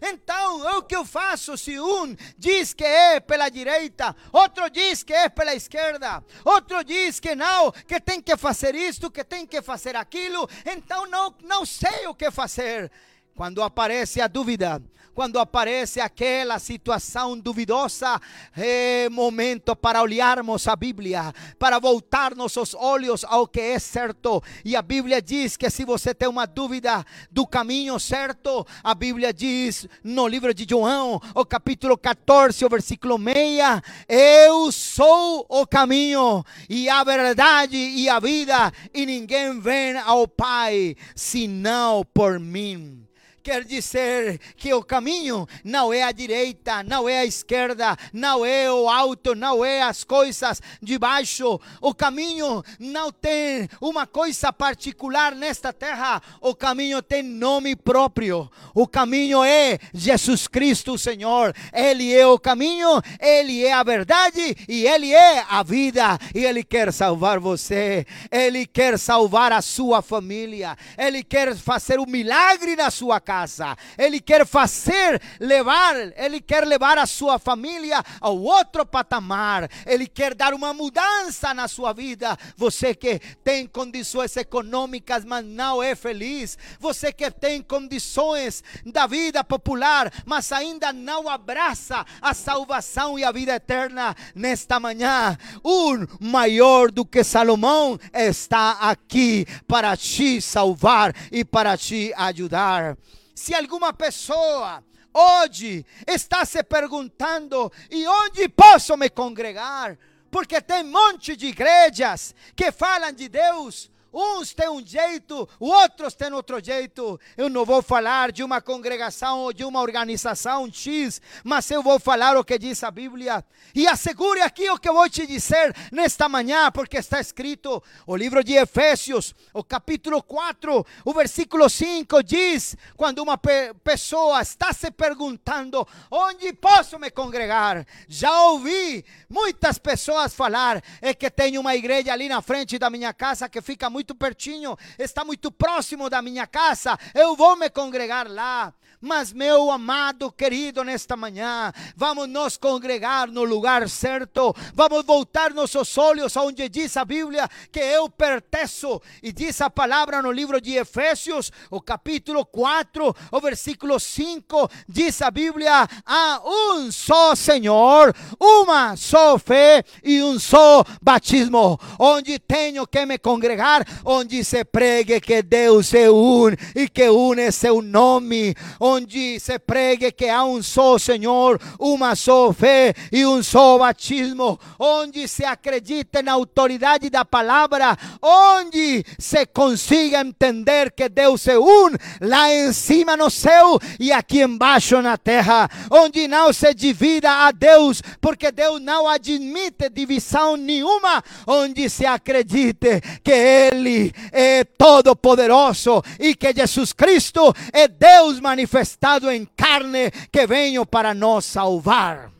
[0.00, 5.12] Então, o que eu faço se um diz que é pela direita, outro diz que
[5.12, 9.60] é pela esquerda, outro diz que não, que tem que fazer isto, que tem que
[9.60, 12.90] fazer aquilo, então não, não sei o que fazer.
[13.34, 14.82] Quando aparece a dúvida,
[15.20, 18.18] quando aparece aquela situação duvidosa,
[18.56, 24.42] é momento para olharmos a Bíblia, para voltar nossos olhos ao que é certo.
[24.64, 29.30] E a Bíblia diz que se você tem uma dúvida do caminho certo, a Bíblia
[29.30, 36.42] diz no livro de João, o capítulo 14, o versículo 6, eu sou o caminho
[36.66, 43.09] e a verdade e a vida, e ninguém vem ao Pai senão por mim.
[43.50, 48.70] Quer dizer que o caminho não é a direita, não é a esquerda, não é
[48.70, 51.60] o alto, não é as coisas de baixo.
[51.80, 56.22] O caminho não tem uma coisa particular nesta terra.
[56.40, 58.48] O caminho tem nome próprio.
[58.72, 61.52] O caminho é Jesus Cristo, Senhor.
[61.72, 66.16] Ele é o caminho, ele é a verdade e ele é a vida.
[66.32, 68.06] E ele quer salvar você.
[68.30, 70.76] Ele quer salvar a sua família.
[70.96, 73.76] Ele quer fazer um milagre na sua casa casa.
[73.96, 79.68] Ele quer fazer, levar, ele quer levar a sua família ao outro patamar.
[79.86, 82.36] Ele quer dar uma mudança na sua vida.
[82.56, 86.58] Você que tem condições econômicas, mas não é feliz.
[86.78, 93.32] Você que tem condições da vida popular, mas ainda não abraça a salvação e a
[93.32, 95.36] vida eterna nesta manhã.
[95.64, 102.96] Um maior do que Salomão está aqui para te salvar e para te ajudar.
[103.40, 109.98] Se alguma pessoa hoje está se perguntando: e onde posso me congregar?
[110.30, 116.14] Porque tem um monte de igrejas que falam de Deus, Uns têm um jeito, outros
[116.14, 117.18] têm outro jeito.
[117.36, 122.00] Eu não vou falar de uma congregação ou de uma organização X, mas eu vou
[122.00, 123.44] falar o que diz a Bíblia.
[123.74, 128.16] E assegure aqui o que eu vou te dizer nesta manhã, porque está escrito o
[128.16, 134.72] livro de Efésios, o capítulo 4, o versículo 5 diz: quando uma pe pessoa está
[134.72, 141.76] se perguntando onde posso me congregar, já ouvi muitas pessoas falar: é que tem uma
[141.76, 146.08] igreja ali na frente da minha casa que fica muito muito pertinho, está muito próximo
[146.08, 148.72] da minha casa, eu vou me congregar lá.
[149.02, 155.96] Mas, meu amado querido, nesta manhã, vamos nos congregar no lugar certo, vamos voltar nossos
[155.96, 160.74] olhos aonde diz a Bíblia que eu pertenço, e diz a palavra no livro de
[160.74, 168.96] Efésios, o capítulo 4, o versículo 5, diz a Bíblia: há um só Senhor, uma
[168.96, 175.40] só fé e um só batismo, onde tenho que me congregar, onde se pregue que
[175.40, 177.04] Deus é um e que
[177.38, 178.89] é seu nome, onde
[179.38, 185.28] se pregue que há um só Senhor, uma só fé e um só batismo, onde
[185.28, 192.52] se acredita na autoridade da palavra, onde se consiga entender que Deus é um, lá
[192.52, 198.02] em cima no céu e aqui embaixo na terra, onde não se divida a Deus,
[198.20, 206.34] porque Deus não admite divisão nenhuma, onde se acredite que Ele é todo poderoso e
[206.34, 212.32] que Jesus Cristo é Deus manifestado manifestado em carne que venho para nos salvar.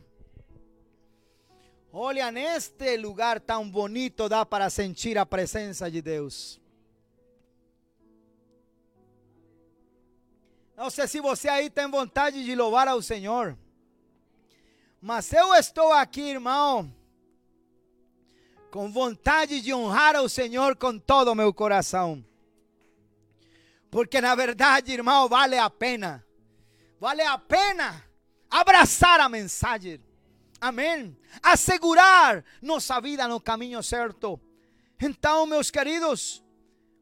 [1.93, 6.59] Olha, neste lugar tão bonito dá para sentir a presença de Deus.
[10.75, 13.55] Não sei se você aí tem vontade de louvar ao Senhor.
[14.99, 16.91] Mas eu estou aqui, irmão,
[18.71, 22.23] com vontade de honrar ao Senhor com todo o meu coração.
[23.91, 26.25] Porque na verdade, irmão, vale a pena.
[27.01, 27.99] Vale a pena
[28.47, 29.99] abraçar a mensagem.
[30.61, 31.17] Amém.
[31.41, 34.39] Assegurar nossa vida no caminho certo.
[35.01, 36.43] Então, meus queridos,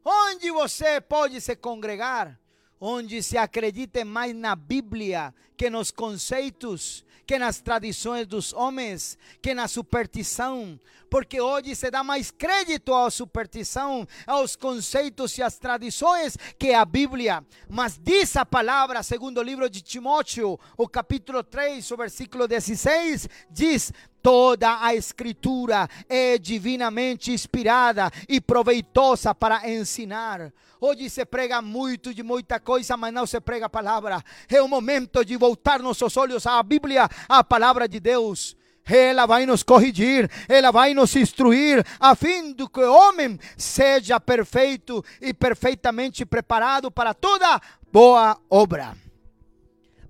[0.02, 2.40] onde você pode se congregar?
[2.80, 9.54] Onde se acredite mais na Bíblia que nos conceitos que nas tradições dos homens, que
[9.54, 16.36] na superstição, porque hoje se dá mais crédito à superstição, aos conceitos e às tradições
[16.58, 17.46] que a Bíblia.
[17.68, 23.28] Mas diz a palavra, segundo o livro de Timóteo, o capítulo 3, o versículo 16,
[23.48, 23.92] diz:
[24.22, 30.52] Toda a Escritura é divinamente inspirada e proveitosa para ensinar.
[30.80, 34.22] Hoje se prega muito de muita coisa, mas não se prega a palavra.
[34.48, 38.56] É o momento de voltar nossos olhos à Bíblia, à palavra de Deus.
[38.84, 44.18] Ela vai nos corrigir, ela vai nos instruir, a fim de que o homem seja
[44.18, 47.60] perfeito e perfeitamente preparado para toda
[47.92, 48.96] boa obra.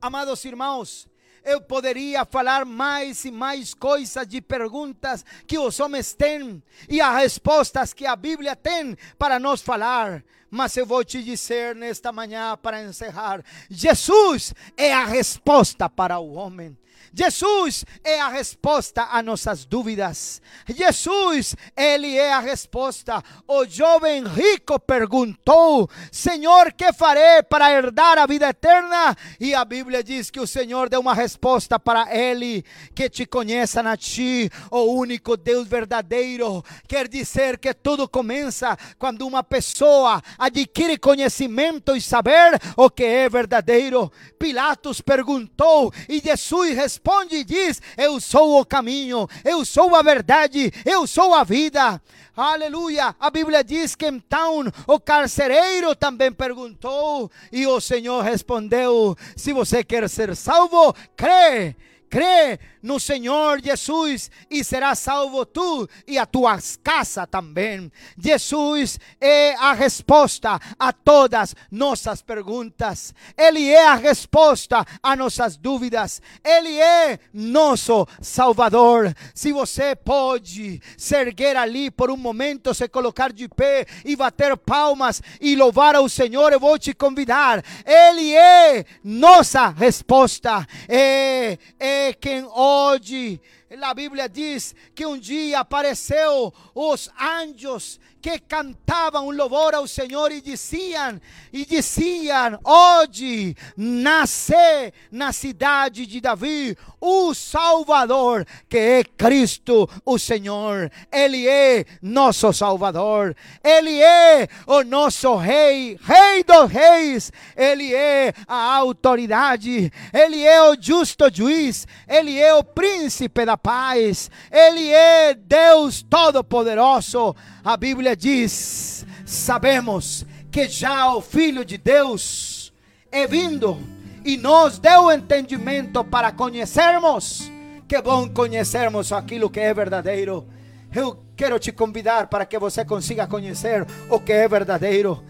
[0.01, 1.10] Amados irmãos,
[1.45, 7.14] eu poderia falar mais e mais coisas de perguntas que os homens têm e as
[7.16, 10.22] respostas que a Bíblia tem para nos falar.
[10.51, 16.32] Mas eu vou te dizer nesta manhã para encerrar: Jesus é a resposta para o
[16.32, 16.76] homem.
[17.13, 20.41] Jesus é a resposta a nossas dúvidas.
[20.69, 23.23] Jesus, ele é a resposta.
[23.49, 29.17] O jovem rico perguntou: Senhor, que farei para herdar a vida eterna?
[29.41, 33.87] E a Bíblia diz que o Senhor deu uma resposta para ele: que te conheçam
[33.87, 36.63] a ti, o único Deus verdadeiro.
[36.87, 43.29] Quer dizer que tudo começa quando uma pessoa adquire conhecimento e saber o que é
[43.29, 44.13] verdadeiro.
[44.39, 50.03] Pilatos perguntou e Jesus respondeu responde e diz: Eu sou o caminho, eu sou a
[50.03, 52.01] verdade, eu sou a vida.
[52.36, 53.14] Aleluia!
[53.18, 59.82] A Bíblia diz que então o carcereiro também perguntou e o Senhor respondeu: Se você
[59.82, 61.74] quer ser salvo, crê
[62.11, 67.91] crê no Senhor Jesus e será salvo tu e a tua casa também.
[68.18, 73.14] Jesus é a resposta a todas nossas perguntas.
[73.37, 76.20] Ele é a resposta a nossas dúvidas.
[76.45, 79.14] Ele é nosso Salvador.
[79.35, 84.57] Se você pode se erguer ali por um momento, se colocar de pé e bater
[84.57, 87.62] palmas e louvar ao Senhor, eu vou te convidar.
[87.85, 90.66] Ele é nossa resposta.
[90.89, 93.41] É, é quem hoje
[93.83, 100.31] a Bíblia diz que um dia apareceu os anjos que cantavam um louvor ao Senhor
[100.31, 101.21] e diziam,
[101.53, 110.91] e diziam, hoje nasce na cidade de Davi o Salvador, que é Cristo o Senhor.
[111.11, 113.35] Ele é nosso Salvador.
[113.64, 117.33] Ele é o nosso Rei, Rei dos Reis.
[117.57, 119.91] Ele é a autoridade.
[120.12, 121.87] Ele é o justo juiz.
[122.07, 124.31] Ele é o príncipe da paz.
[124.51, 127.35] Ele é Deus Todo-Poderoso.
[127.65, 132.73] A Bíblia diz: sabemos que já o Filho de Deus
[133.11, 133.79] é vindo
[134.25, 137.51] e nos deu entendimento para conhecermos.
[137.89, 140.47] Que bom conhecermos aquilo que é verdadeiro.
[140.95, 145.25] eu quero te convidar para que você consiga conhecer o que é verdadeiro.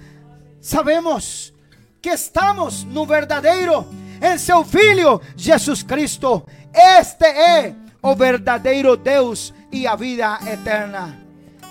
[0.60, 1.54] Sabemos
[2.02, 3.86] que estamos no verdadeiro,
[4.20, 6.44] em seu Filho Jesus Cristo.
[6.72, 11.18] Este é o verdadeiro Deus e a vida eterna.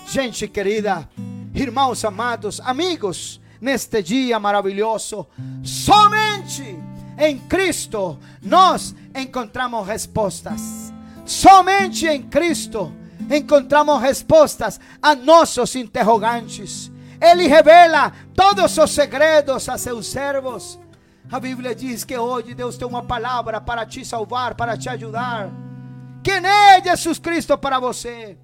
[0.06, 1.08] Gente querida,
[1.54, 5.26] irmãos amados, amigos, neste dia maravilhoso,
[5.62, 6.78] somente
[7.18, 10.92] em Cristo nós encontramos respostas.
[11.26, 12.92] Somente em Cristo
[13.30, 16.90] encontramos respostas a nossos interrogantes.
[17.20, 20.78] Ele revela todos os segredos a seus servos.
[21.30, 25.69] A Bíblia diz que hoje Deus tem uma palavra para te salvar, para te ajudar.
[26.22, 28.36] Quem é Jesus Cristo para você?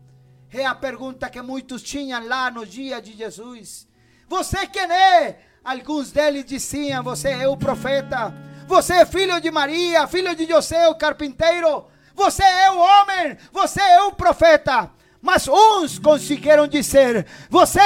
[0.51, 3.87] É a pergunta que muitos tinham lá no dia de Jesus.
[4.29, 5.39] Você quem é?
[5.63, 8.33] Alguns deles diziam: Você é o profeta.
[8.67, 11.87] Você é filho de Maria, filho de José, o carpinteiro.
[12.15, 13.37] Você é o homem.
[13.53, 14.91] Você é o profeta.
[15.21, 17.81] Mas uns conseguiram dizer: Você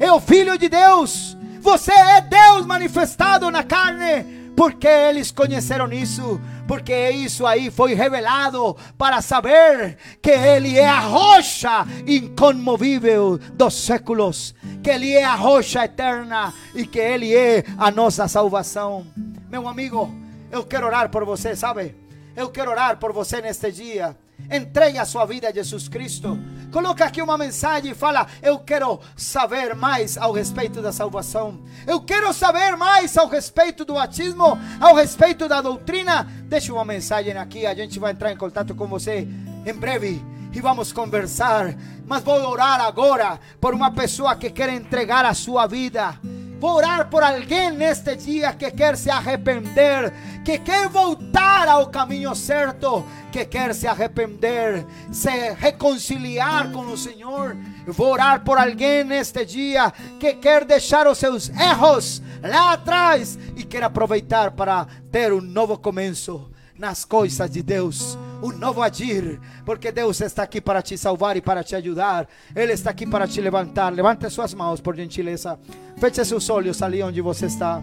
[0.00, 1.36] é o filho de Deus.
[1.60, 4.52] Você é Deus manifestado na carne.
[4.56, 11.00] Porque eles conheceram isso porque isso aí foi revelado para saber que Ele é a
[11.00, 17.90] rocha incomovível dos séculos, que Ele é a rocha eterna e que Ele é a
[17.90, 19.06] nossa salvação.
[19.50, 20.14] Meu amigo,
[20.52, 21.96] eu quero orar por você, sabe?
[22.36, 24.14] Eu quero orar por você neste dia.
[24.50, 26.38] Entregue a sua vida a Jesus Cristo.
[26.72, 31.60] Coloca aqui uma mensagem e fala: Eu quero saber mais ao respeito da salvação.
[31.86, 36.26] Eu quero saber mais ao respeito do batismo, ao respeito da doutrina.
[36.44, 39.28] Deixe uma mensagem aqui, a gente vai entrar em contato com você
[39.66, 41.74] em breve e vamos conversar.
[42.06, 46.18] Mas vou orar agora por uma pessoa que quer entregar a sua vida
[46.58, 50.12] Vou orar por alguém neste dia que quer se arrepender,
[50.44, 57.56] que quer voltar ao caminho certo, que quer se arrepender, se reconciliar com o Senhor.
[57.86, 63.62] Vou orar por alguém neste dia que quer deixar os seus erros lá atrás e
[63.62, 69.90] quer aproveitar para ter um novo começo nas coisas de Deus, um novo agir, porque
[69.90, 72.28] Deus está aqui para te salvar e para te ajudar.
[72.54, 73.92] Ele está aqui para te levantar.
[73.92, 75.58] Levante suas mãos, por gentileza.
[75.98, 77.82] Feche seus olhos ali onde você está.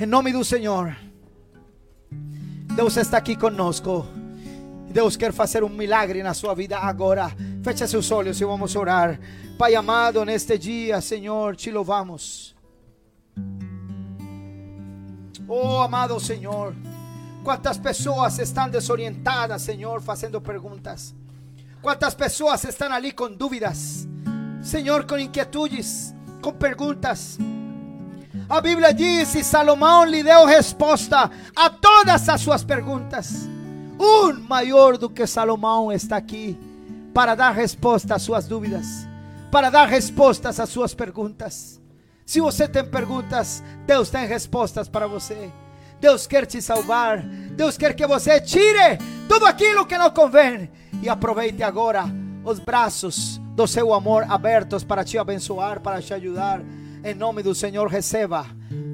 [0.00, 0.96] Em nome do Senhor.
[2.74, 4.06] Deus está aqui conosco.
[4.88, 7.30] Deus quer fazer um milagre na sua vida agora.
[7.62, 9.20] Feche seus olhos e vamos orar.
[9.58, 12.56] Pai amado, neste dia, Senhor, te louvamos.
[15.46, 16.74] Oh, amado Senhor.
[17.42, 21.14] Quantas pessoas estão desorientadas, Senhor, fazendo perguntas.
[21.80, 24.06] Quantas pessoas estão ali com dúvidas,
[24.62, 27.38] Senhor, com inquietudes, com perguntas.
[28.48, 33.48] A Bíblia diz: e Salomão lhe deu resposta a todas as suas perguntas.
[33.98, 36.56] Um maior do que Salomão está aqui
[37.12, 38.86] para dar resposta às suas dúvidas,
[39.50, 41.80] para dar respostas às suas perguntas.
[42.24, 45.50] Se você tem perguntas, Deus tem respostas para você.
[46.02, 47.22] Deus quer te salvar.
[47.22, 48.98] Deus quer que você tire
[49.28, 50.68] tudo aquilo que não convém
[51.00, 52.04] e aproveite agora
[52.44, 56.60] os braços do seu amor abertos para te abençoar, para te ajudar.
[57.04, 58.46] Em nome do Senhor, receba,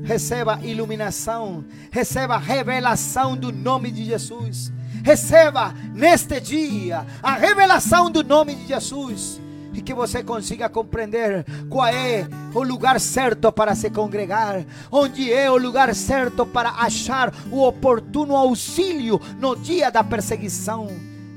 [0.04, 4.70] receba iluminação, receba revelação do nome de Jesus.
[5.02, 9.40] Receba neste dia a revelação do nome de Jesus
[9.78, 15.48] e que você consiga compreender qual é o lugar certo para se congregar, onde é
[15.48, 20.88] o lugar certo para achar o oportuno auxílio no dia da perseguição.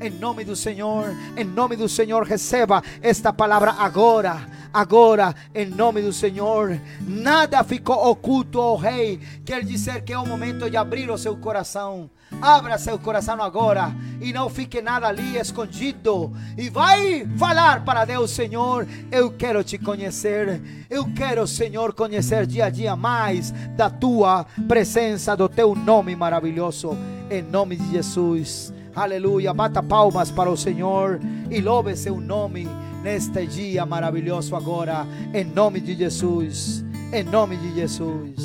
[0.02, 6.02] Em nome do Senhor, em nome do Senhor, receba esta palavra agora agora, em nome
[6.02, 6.80] do Senhor.
[7.02, 9.20] Nada ficou oculto ao Rei.
[9.46, 12.10] Quer dizer que é o momento de abrir o seu coração.
[12.42, 16.34] Abra seu coração agora e não fique nada ali escondido.
[16.58, 20.60] E vai falar para Deus, Senhor, eu quero te conhecer.
[20.90, 26.98] Eu quero, Senhor, conhecer dia a dia mais da tua presença, do teu nome maravilhoso.
[27.30, 28.74] Em nome de Jesus.
[28.96, 29.54] Aleluia.
[29.54, 31.20] Bata palmas para o Senhor
[31.50, 32.68] e louve seu nome
[33.04, 36.84] neste dia maravilhoso agora, em nome de Jesus.
[37.14, 38.36] Em nome de Jesus.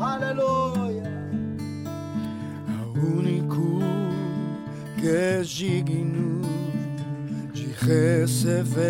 [0.00, 0.85] Aleluia.
[3.02, 3.80] Único
[4.98, 6.40] que é digno
[7.52, 8.86] de receber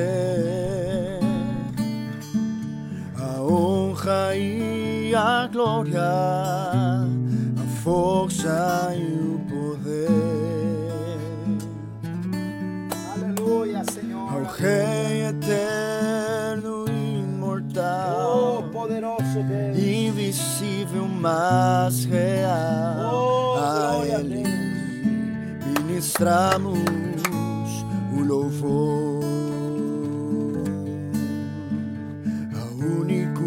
[3.18, 10.08] a honra e a glória, a força e o poder.
[13.14, 14.32] Aleluia, Senhor.
[14.32, 18.58] Ao Rei eterno imortal.
[18.58, 19.78] Oh, poderoso Deus.
[19.78, 23.05] invisível, mas real.
[26.18, 26.78] Ministramos
[28.16, 29.22] o louvor
[32.54, 33.44] ao único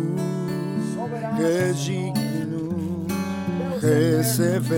[1.36, 3.08] que é digno
[3.82, 4.78] receber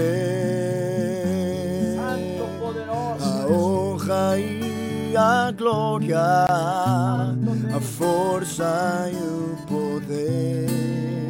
[3.19, 10.69] a honra e a glória, a força e o poder.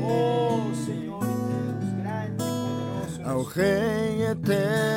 [0.06, 3.22] Oh, Senhor Deus, grande e poderoso.
[3.26, 4.91] ao Rei eterno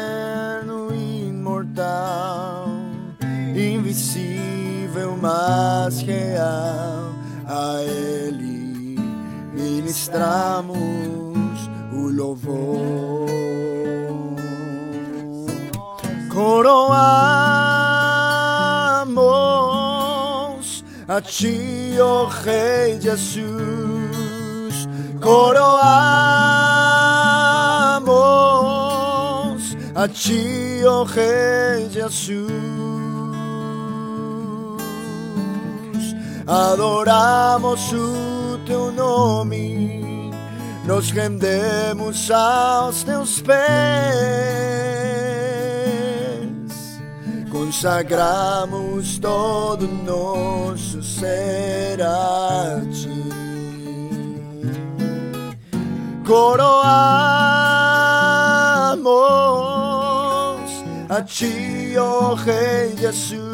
[5.25, 7.15] mas real,
[7.47, 8.99] a Ele
[9.55, 10.77] ministramos
[11.91, 13.25] o louvor.
[16.31, 16.85] Coroamos
[21.09, 23.47] a Ti, ó Rei Jesus,
[25.23, 25.75] coroamos
[29.95, 32.74] a Ti, ó Rei Jesus,
[36.47, 40.31] adoramos o Teu nome,
[40.87, 44.75] nos rendemos aos Teus pés
[47.75, 53.25] consagramos todo nosso ser a ti.
[56.25, 56.73] Coroamos
[61.09, 63.54] a ti, ó Rei Jesus.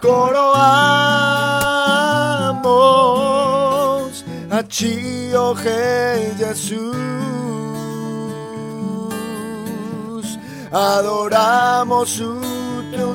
[0.00, 0.64] Coroamos
[4.50, 4.62] a
[5.36, 7.00] ó Rei Jesus
[10.72, 12.40] adoramos o
[12.90, 13.14] teu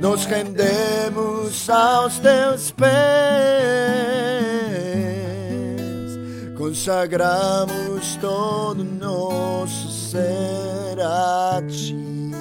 [0.00, 2.86] nos rendemos aos teus pés,
[6.56, 12.35] consagramos todo nosso ser a ti.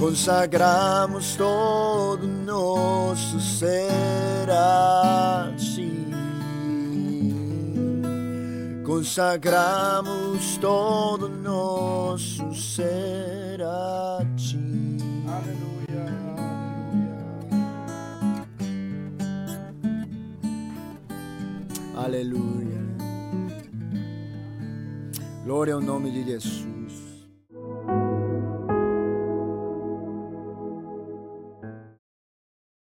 [0.00, 6.00] Consagramos todo nosso ser a ti
[9.00, 14.58] consagramos todo nosso ser a ti.
[15.26, 16.04] Aleluia,
[21.96, 22.40] aleluia.
[22.66, 22.80] Aleluia.
[25.44, 26.79] Glória ao nome de Jesus.